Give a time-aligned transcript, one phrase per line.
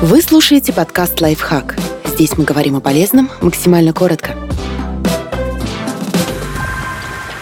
[0.00, 1.76] Вы слушаете подкаст «Лайфхак».
[2.06, 4.36] Здесь мы говорим о полезном максимально коротко.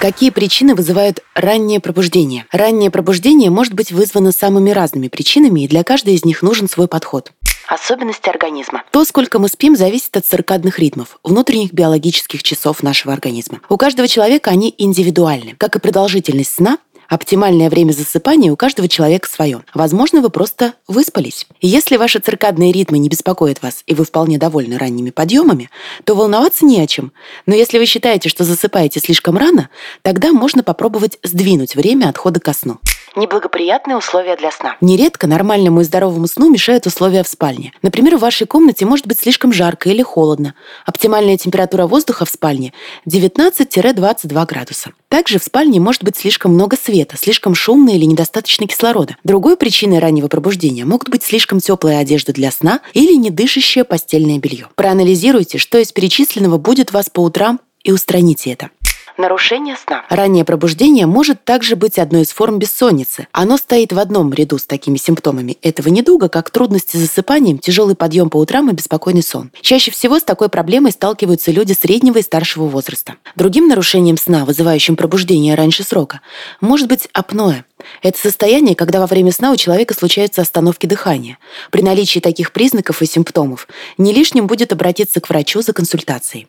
[0.01, 2.47] Какие причины вызывают раннее пробуждение?
[2.51, 6.89] Раннее пробуждение может быть вызвано самыми разными причинами, и для каждой из них нужен свой
[6.89, 7.31] подход.
[7.69, 8.85] Особенности организма.
[8.91, 13.61] То, сколько мы спим, зависит от циркадных ритмов, внутренних биологических часов нашего организма.
[13.69, 19.29] У каждого человека они индивидуальны, как и продолжительность сна Оптимальное время засыпания у каждого человека
[19.29, 19.63] свое.
[19.75, 21.47] Возможно, вы просто выспались.
[21.61, 25.71] если ваши циркадные ритмы не беспокоят вас, и вы вполне довольны ранними подъемами,
[26.05, 27.13] то волноваться не о чем.
[27.47, 29.69] Но если вы считаете, что засыпаете слишком рано,
[30.03, 32.79] тогда можно попробовать сдвинуть время отхода ко сну
[33.15, 34.77] неблагоприятные условия для сна.
[34.81, 37.73] Нередко нормальному и здоровому сну мешают условия в спальне.
[37.83, 40.55] Например, в вашей комнате может быть слишком жарко или холодно.
[40.85, 42.73] Оптимальная температура воздуха в спальне
[43.09, 44.91] 19-22 градуса.
[45.09, 49.17] Также в спальне может быть слишком много света, слишком шумно или недостаточно кислорода.
[49.25, 54.69] Другой причиной раннего пробуждения могут быть слишком теплая одежда для сна или недышащее постельное белье.
[54.75, 58.71] Проанализируйте, что из перечисленного будет вас по утрам и устраните это
[59.19, 60.05] нарушение сна.
[60.09, 63.29] Раннее пробуждение может также быть одной из форм бессонницы.
[63.33, 67.95] Оно стоит в одном ряду с такими симптомами этого недуга, как трудности с засыпанием, тяжелый
[67.95, 69.51] подъем по утрам и беспокойный сон.
[69.61, 73.15] Чаще всего с такой проблемой сталкиваются люди среднего и старшего возраста.
[73.35, 76.21] Другим нарушением сна, вызывающим пробуждение раньше срока,
[76.61, 77.65] может быть апноэ.
[78.03, 81.39] Это состояние, когда во время сна у человека случаются остановки дыхания.
[81.71, 86.49] При наличии таких признаков и симптомов не лишним будет обратиться к врачу за консультацией.